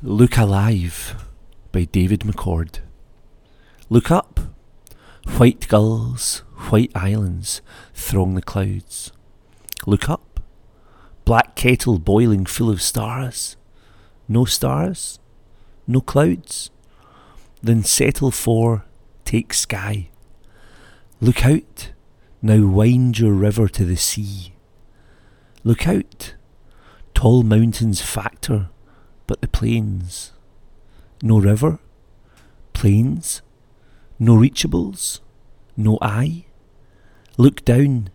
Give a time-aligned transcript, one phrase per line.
[0.00, 1.26] Look Alive
[1.72, 2.78] by David McCord.
[3.90, 4.38] Look up.
[5.38, 7.62] White gulls, white islands
[7.94, 9.10] throng the clouds.
[9.86, 10.38] Look up.
[11.24, 13.56] Black kettle boiling full of stars.
[14.28, 15.18] No stars?
[15.88, 16.70] No clouds?
[17.60, 18.84] Then settle for
[19.24, 20.10] take sky.
[21.20, 21.90] Look out.
[22.40, 24.54] Now wind your river to the sea.
[25.64, 26.34] Look out.
[27.14, 28.68] Tall mountains factor
[29.28, 30.32] but the plains.
[31.22, 31.78] No river,
[32.72, 33.42] plains,
[34.18, 35.20] no reachables,
[35.76, 36.46] no eye.
[37.36, 38.10] Look down,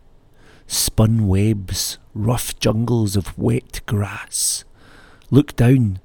[0.68, 4.66] spun webs, rough jungles of wet grass.
[5.32, 6.00] Look down,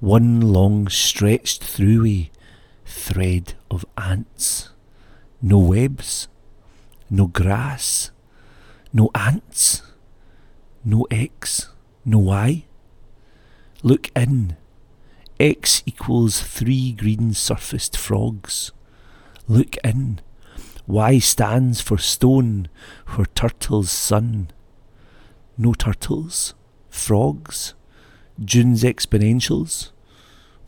[0.00, 2.28] one long stretched throughway
[2.84, 4.70] thread of ants.
[5.40, 6.28] No webs,
[7.08, 8.10] no grass,
[8.92, 9.82] no ants,
[10.84, 11.68] no X,
[12.04, 12.64] no Y.
[13.82, 14.56] Look in.
[15.40, 18.70] X equals three green surfaced frogs.
[19.48, 20.20] Look in.
[20.86, 22.68] Y stands for stone
[23.08, 24.50] where turtles sun.
[25.58, 26.54] No turtles?
[26.90, 27.74] Frogs?
[28.42, 29.90] June's exponentials?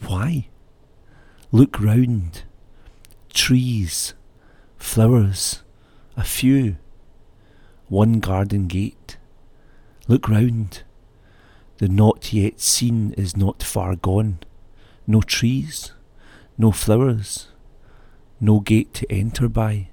[0.07, 0.49] Why?
[1.53, 2.43] Look round.
[3.33, 4.15] Trees.
[4.77, 5.63] Flowers.
[6.17, 6.77] A few.
[7.89, 9.19] One garden gate.
[10.09, 10.83] Look round.
[11.85, 14.39] The not yet seen is not far gone.
[15.07, 15.93] No trees,
[16.57, 17.49] no flowers,
[18.41, 19.91] no gate to enter by.